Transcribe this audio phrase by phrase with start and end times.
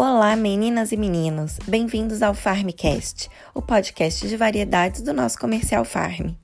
[0.00, 1.58] Olá, meninas e meninos!
[1.66, 6.34] Bem-vindos ao Farmcast, o podcast de variedades do nosso comercial Farm.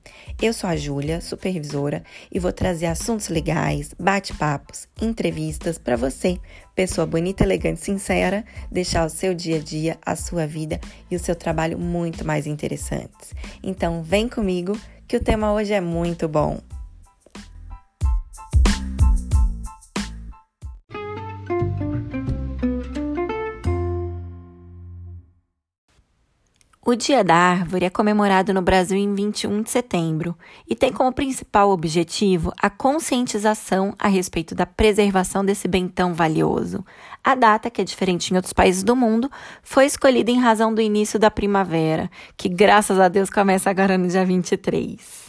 [0.41, 6.37] Eu sou a Júlia, supervisora, e vou trazer assuntos legais, bate-papos, entrevistas para você,
[6.75, 10.77] pessoa bonita, elegante, sincera, deixar o seu dia a dia, a sua vida
[11.09, 13.33] e o seu trabalho muito mais interessantes.
[13.63, 16.59] Então, vem comigo que o tema hoje é muito bom.
[26.87, 30.37] O Dia da Árvore é comemorado no Brasil em 21 de setembro
[30.69, 36.85] e tem como principal objetivo a conscientização a respeito da preservação desse bem tão valioso.
[37.23, 39.31] A data, que é diferente em outros países do mundo,
[39.63, 44.07] foi escolhida em razão do início da primavera, que graças a Deus começa agora no
[44.07, 45.24] dia 23.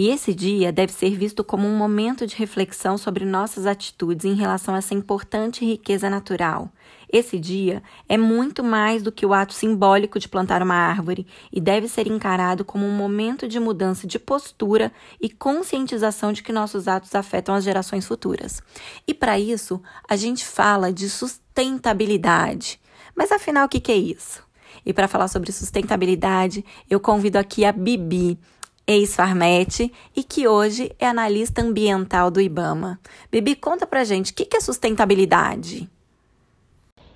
[0.00, 4.32] E esse dia deve ser visto como um momento de reflexão sobre nossas atitudes em
[4.32, 6.72] relação a essa importante riqueza natural.
[7.12, 11.60] Esse dia é muito mais do que o ato simbólico de plantar uma árvore e
[11.60, 16.88] deve ser encarado como um momento de mudança de postura e conscientização de que nossos
[16.88, 18.62] atos afetam as gerações futuras.
[19.06, 22.80] E para isso, a gente fala de sustentabilidade.
[23.14, 24.42] Mas afinal, o que é isso?
[24.86, 28.38] E para falar sobre sustentabilidade, eu convido aqui a Bibi
[28.86, 32.98] ex-Farmete e que hoje é analista ambiental do IBAMA.
[33.30, 35.88] Bibi, conta pra gente, o que é sustentabilidade?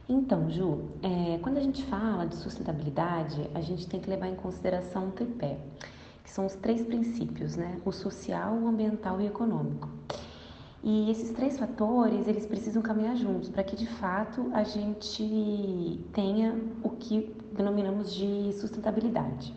[0.09, 4.37] Então, Ju, é, quando a gente fala de sustentabilidade, a gente tem que levar em
[4.37, 5.57] consideração um tripé,
[6.23, 7.81] que são os três princípios, né?
[7.85, 9.89] O social, o ambiental e o econômico.
[10.87, 16.55] E esses três fatores, eles precisam caminhar juntos para que de fato a gente tenha
[16.83, 19.55] o que denominamos de sustentabilidade.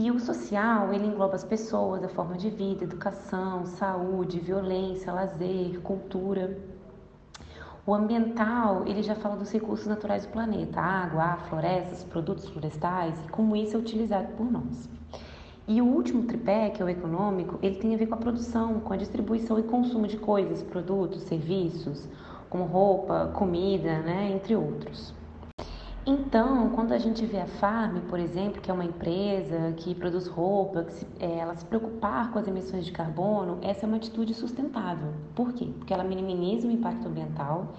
[0.00, 5.80] E o social, ele engloba as pessoas, a forma de vida, educação, saúde, violência, lazer,
[5.80, 6.56] cultura.
[7.84, 13.18] O ambiental, ele já fala dos recursos naturais do planeta, água, ar, florestas, produtos florestais
[13.24, 14.88] e como isso é utilizado por nós.
[15.66, 18.78] E o último tripé, que é o econômico, ele tem a ver com a produção,
[18.78, 22.08] com a distribuição e consumo de coisas, produtos, serviços,
[22.48, 25.17] como roupa, comida, né, entre outros.
[26.10, 30.26] Então, quando a gente vê a Farm, por exemplo, que é uma empresa que produz
[30.26, 33.98] roupa, que se, é, ela se preocupar com as emissões de carbono, essa é uma
[33.98, 35.12] atitude sustentável.
[35.34, 35.68] Por quê?
[35.76, 37.74] Porque ela minimiza o impacto ambiental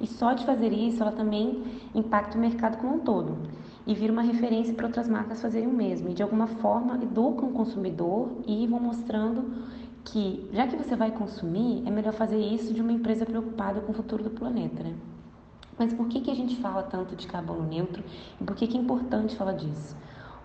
[0.00, 3.36] e só de fazer isso ela também impacta o mercado como um todo
[3.84, 7.48] e vira uma referência para outras marcas fazerem o mesmo e de alguma forma educam
[7.48, 9.56] o consumidor e vão mostrando
[10.04, 13.90] que já que você vai consumir, é melhor fazer isso de uma empresa preocupada com
[13.90, 14.94] o futuro do planeta, né?
[15.78, 18.02] Mas por que, que a gente fala tanto de carbono neutro
[18.40, 19.96] e por que, que é importante falar disso?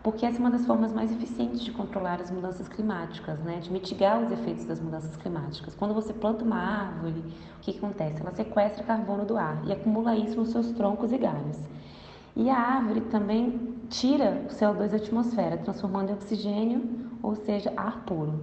[0.04, 3.60] Porque essa é uma das formas mais eficientes de controlar as mudanças climáticas, né?
[3.60, 5.76] de mitigar os efeitos das mudanças climáticas.
[5.76, 7.20] Quando você planta uma árvore,
[7.58, 8.22] o que, que acontece?
[8.22, 11.60] Ela sequestra carbono do ar e acumula isso nos seus troncos e galhos.
[12.36, 18.06] E a árvore também tira o CO2 da atmosfera, transformando em oxigênio, ou seja, ar
[18.06, 18.40] puro.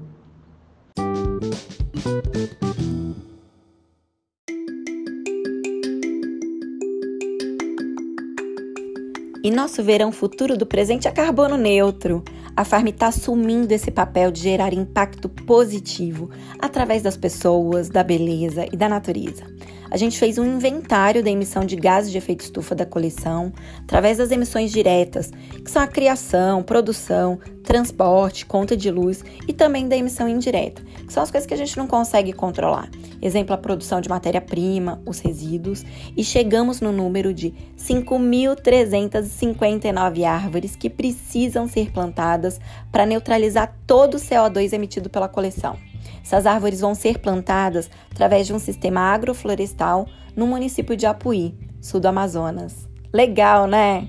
[9.45, 12.25] E nosso verão futuro do presente é carbono neutro.
[12.57, 18.67] A Farm está assumindo esse papel de gerar impacto positivo através das pessoas, da beleza
[18.73, 19.45] e da natureza.
[19.91, 23.53] A gente fez um inventário da emissão de gases de efeito estufa da coleção
[23.83, 25.31] através das emissões diretas,
[25.65, 31.13] que são a criação, produção, transporte, conta de luz e também da emissão indireta, que
[31.13, 32.89] são as coisas que a gente não consegue controlar
[33.27, 35.85] exemplo, a produção de matéria-prima, os resíduos,
[36.17, 42.61] e chegamos no número de 5.359 árvores que precisam ser plantadas
[42.93, 45.79] para neutralizar todo o CO2 emitido pela coleção.
[46.25, 52.01] Essas árvores vão ser plantadas através de um sistema agroflorestal no município de Apuí, sul
[52.01, 52.89] do Amazonas.
[53.13, 54.09] Legal, né?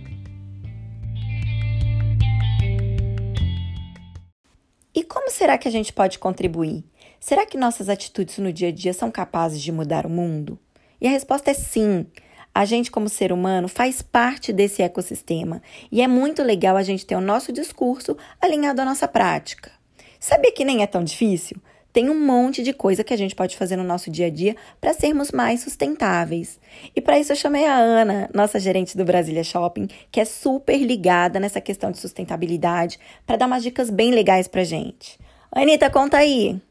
[4.95, 6.85] E como será que a gente pode contribuir?
[7.19, 10.57] Será que nossas atitudes no dia a dia são capazes de mudar o mundo?
[11.01, 12.07] E a resposta é sim.
[12.53, 15.61] A gente, como ser humano, faz parte desse ecossistema
[15.91, 19.69] e é muito legal a gente ter o nosso discurso alinhado à nossa prática.
[20.17, 21.61] Sabia que nem é tão difícil?
[21.95, 24.57] Tem um monte de coisa que a gente pode fazer no nosso dia a dia
[24.81, 26.59] para sermos mais sustentáveis.
[26.93, 30.77] E para isso eu chamei a Ana, nossa gerente do Brasília Shopping, que é super
[30.77, 35.17] ligada nessa questão de sustentabilidade, para dar umas dicas bem legais para gente.
[35.49, 36.61] Anitta, conta aí!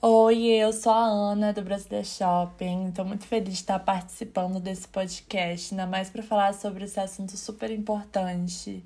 [0.00, 2.88] Oi, eu sou a Ana do Brasileiro Shopping.
[2.88, 7.36] Estou muito feliz de estar participando desse podcast, ainda mais para falar sobre esse assunto
[7.36, 8.82] super importante.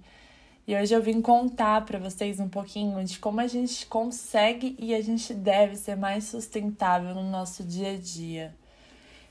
[0.68, 4.94] E hoje eu vim contar para vocês um pouquinho de como a gente consegue e
[4.94, 8.54] a gente deve ser mais sustentável no nosso dia a dia.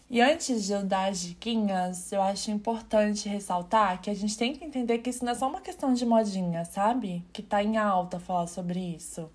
[0.09, 4.51] E antes de eu dar as diquinhas, eu acho importante ressaltar que a gente tem
[4.51, 7.23] que entender que isso não é só uma questão de modinha, sabe?
[7.31, 9.29] Que tá em alta falar sobre isso.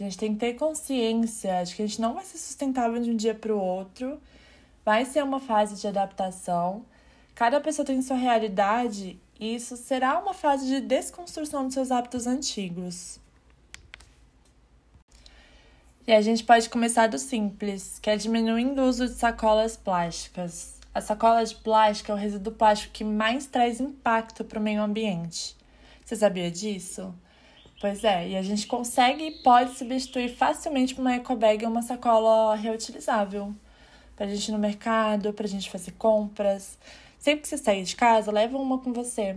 [0.00, 3.12] A gente tem que ter consciência de que a gente não vai ser sustentável de
[3.12, 4.20] um dia para o outro.
[4.84, 6.84] Vai ser uma fase de adaptação.
[7.36, 13.20] Cada pessoa tem sua realidade isso será uma fase de desconstrução dos seus hábitos antigos.
[16.06, 20.76] E a gente pode começar do simples, que é diminuindo o uso de sacolas plásticas.
[20.94, 24.80] A sacola de plástico é o resíduo plástico que mais traz impacto para o meio
[24.80, 25.56] ambiente.
[26.04, 27.12] Você sabia disso?
[27.80, 32.54] Pois é, e a gente consegue e pode substituir facilmente uma ecobag ou uma sacola
[32.54, 33.54] reutilizável.
[34.14, 36.78] Pra gente ir no mercado, pra gente fazer compras.
[37.26, 39.34] Sempre que você sair de casa, leva uma com você.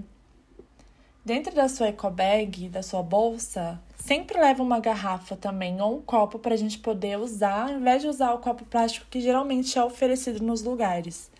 [1.25, 6.37] Dentro da sua ecobag, da sua bolsa, Sempre leva uma garrafa também ou um copo
[6.37, 9.83] para a gente poder usar, ao invés de usar o copo plástico que geralmente é
[9.83, 11.31] oferecido nos lugares,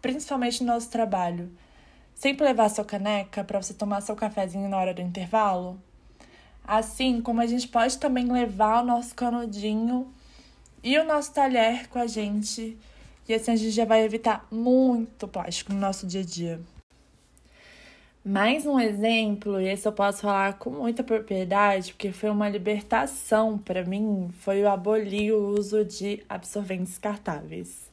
[0.00, 1.52] principalmente no nosso trabalho.
[2.14, 5.78] Sempre levar sua caneca para você tomar seu cafezinho na hora do intervalo.
[6.64, 10.10] Assim como a gente pode também levar o nosso canudinho
[10.82, 12.78] e o nosso talher com a gente.
[13.30, 16.60] E assim a gente já vai evitar muito plástico no nosso dia a dia.
[18.24, 23.56] Mais um exemplo, e esse eu posso falar com muita propriedade, porque foi uma libertação
[23.56, 27.88] para mim, foi o abolir o uso de absorventes descartáveis.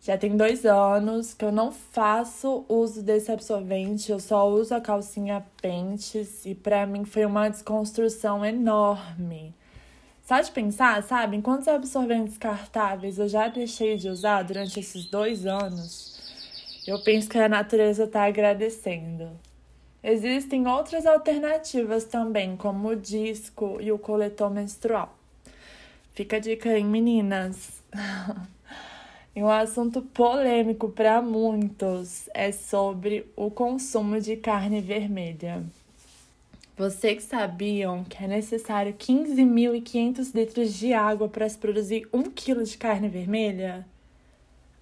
[0.00, 4.80] Já tem dois anos que eu não faço uso desse absorvente, eu só uso a
[4.80, 9.54] calcinha pentes e para mim foi uma desconstrução enorme.
[10.24, 15.44] Só de pensar, sabe, quantos absorventes descartáveis eu já deixei de usar durante esses dois
[15.44, 16.18] anos,
[16.86, 19.28] eu penso que a natureza está agradecendo.
[20.02, 25.14] Existem outras alternativas também, como o disco e o coletor menstrual.
[26.14, 27.82] Fica a dica aí, meninas.
[29.36, 35.62] e um assunto polêmico para muitos é sobre o consumo de carne vermelha.
[36.76, 42.76] Vocês sabiam que é necessário 15.500 litros de água para se produzir um quilo de
[42.76, 43.86] carne vermelha?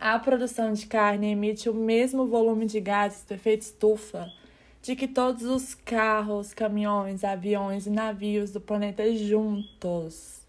[0.00, 4.32] A produção de carne emite o mesmo volume de gases do efeito estufa
[4.80, 10.40] de que todos os carros, caminhões, aviões e navios do planeta juntos.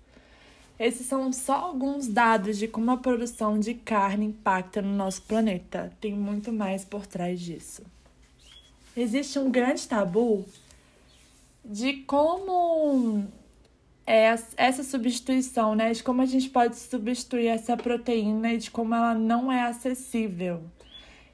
[0.79, 5.91] Esses são só alguns dados de como a produção de carne impacta no nosso planeta.
[5.99, 7.83] Tem muito mais por trás disso.
[8.95, 10.45] Existe um grande tabu
[11.63, 13.27] de como
[14.05, 15.91] é essa substituição, né?
[15.91, 20.61] De como a gente pode substituir essa proteína e de como ela não é acessível.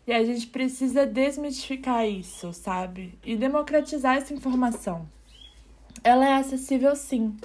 [0.05, 3.17] E a gente precisa desmistificar isso, sabe?
[3.23, 5.07] E democratizar essa informação.
[6.03, 7.35] Ela é acessível sim.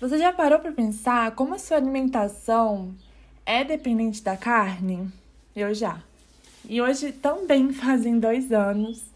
[0.00, 2.94] Você já parou para pensar como a sua alimentação
[3.46, 5.10] é dependente da carne?
[5.54, 6.02] Eu já.
[6.68, 9.11] E hoje também fazem dois anos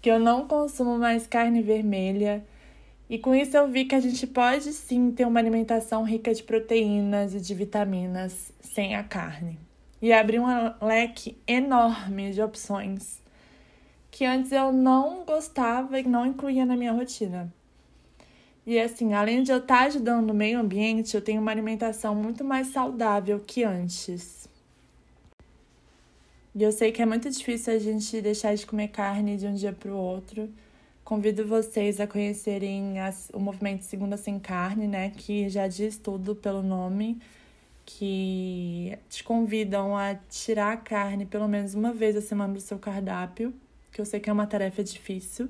[0.00, 2.44] que eu não consumo mais carne vermelha
[3.10, 6.42] e com isso eu vi que a gente pode sim ter uma alimentação rica de
[6.42, 9.58] proteínas e de vitaminas sem a carne.
[10.00, 10.46] E abrir um
[10.84, 13.22] leque enorme de opções
[14.10, 17.52] que antes eu não gostava e não incluía na minha rotina.
[18.66, 22.44] E assim, além de eu estar ajudando no meio ambiente, eu tenho uma alimentação muito
[22.44, 24.37] mais saudável que antes.
[26.58, 29.54] E eu sei que é muito difícil a gente deixar de comer carne de um
[29.54, 30.52] dia para o outro.
[31.04, 35.12] Convido vocês a conhecerem as, o movimento Segunda Sem Carne, né?
[35.16, 37.22] Que já diz tudo pelo nome,
[37.86, 42.76] que te convidam a tirar a carne pelo menos uma vez a semana do seu
[42.76, 43.54] cardápio,
[43.92, 45.48] que eu sei que é uma tarefa difícil,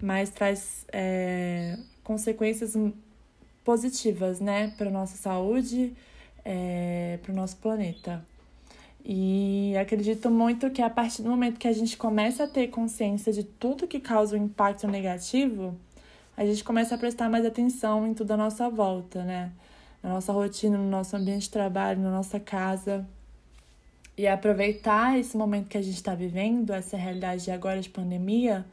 [0.00, 2.74] mas traz é, consequências
[3.62, 5.92] positivas, né, para nossa saúde,
[6.42, 8.24] é, para o nosso planeta.
[9.04, 13.32] E acredito muito que a partir do momento que a gente começa a ter consciência
[13.32, 15.74] de tudo que causa um impacto negativo,
[16.36, 19.52] a gente começa a prestar mais atenção em tudo à nossa volta, né?
[20.02, 23.06] Na nossa rotina, no nosso ambiente de trabalho, na nossa casa.
[24.16, 28.66] E aproveitar esse momento que a gente está vivendo, essa realidade de agora de pandemia,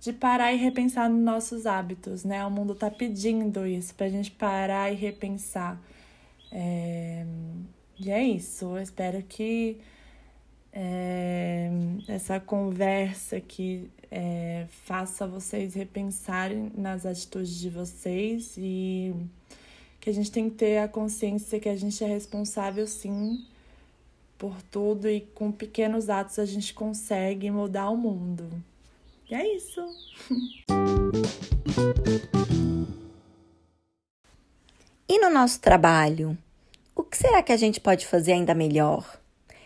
[0.00, 2.44] de parar e repensar nos nossos hábitos, né?
[2.46, 5.78] O mundo está pedindo isso, para a gente parar e repensar.
[6.50, 7.26] É
[7.98, 8.76] e é isso.
[8.76, 9.78] Eu espero que
[10.72, 11.70] é,
[12.06, 19.14] essa conversa que é, faça vocês repensarem nas atitudes de vocês e
[20.00, 23.44] que a gente tem que ter a consciência que a gente é responsável sim
[24.38, 28.48] por tudo e com pequenos atos a gente consegue mudar o mundo.
[29.30, 29.80] E é isso.
[35.08, 36.36] E no nosso trabalho?
[36.96, 39.20] O que será que a gente pode fazer ainda melhor?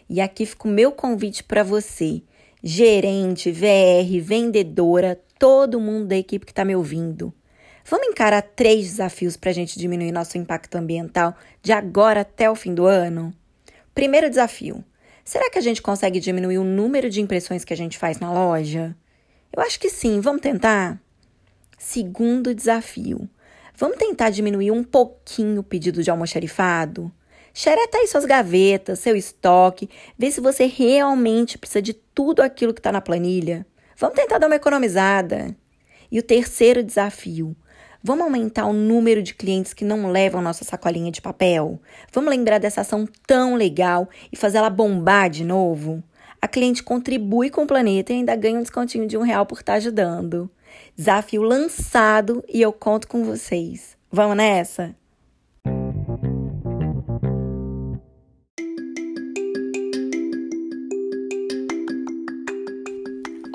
[0.09, 2.23] E aqui fica o meu convite para você,
[2.61, 7.33] gerente, VR, vendedora, todo mundo da equipe que está me ouvindo.
[7.89, 12.57] Vamos encarar três desafios para a gente diminuir nosso impacto ambiental de agora até o
[12.57, 13.33] fim do ano?
[13.95, 14.85] Primeiro desafio:
[15.25, 18.33] será que a gente consegue diminuir o número de impressões que a gente faz na
[18.33, 18.97] loja?
[19.53, 21.01] Eu acho que sim, vamos tentar?
[21.79, 23.31] Segundo desafio:
[23.77, 27.13] vamos tentar diminuir um pouquinho o pedido de almoxarifado?
[27.53, 32.81] Xereta aí suas gavetas, seu estoque, vê se você realmente precisa de tudo aquilo que
[32.81, 33.67] está na planilha.
[33.97, 35.55] Vamos tentar dar uma economizada.
[36.11, 37.55] E o terceiro desafio:
[38.03, 41.81] vamos aumentar o número de clientes que não levam nossa sacolinha de papel?
[42.13, 46.03] Vamos lembrar dessa ação tão legal e fazer ela bombar de novo?
[46.41, 49.59] A cliente contribui com o planeta e ainda ganha um descontinho de um real por
[49.59, 50.51] estar tá ajudando.
[50.97, 53.97] Desafio lançado e eu conto com vocês.
[54.11, 54.95] Vamos nessa?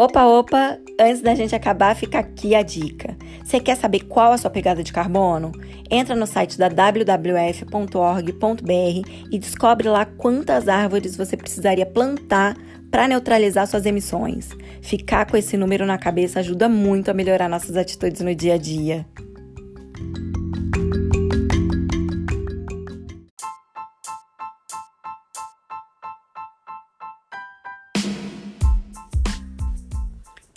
[0.05, 0.77] Opa, opa!
[1.01, 3.17] Antes da gente acabar, fica aqui a dica.
[3.43, 5.51] Você quer saber qual a sua pegada de carbono?
[5.89, 7.71] Entra no site da wwf.org.br
[9.31, 12.55] e descobre lá quantas árvores você precisaria plantar
[12.91, 14.49] para neutralizar suas emissões.
[14.79, 18.57] Ficar com esse número na cabeça ajuda muito a melhorar nossas atitudes no dia a
[18.57, 19.07] dia.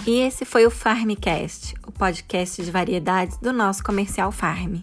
[0.08, 4.76] E esse foi o Farmcast, o podcast de variedades do nosso comercial Farm.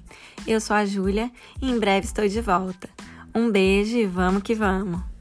[0.46, 2.88] Eu sou a Júlia e em breve estou de volta.
[3.34, 5.15] Um beijo e vamos que vamos!